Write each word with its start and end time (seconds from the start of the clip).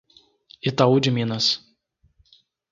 Itaú 0.69 0.95
de 0.99 1.11
Minas 1.17 1.45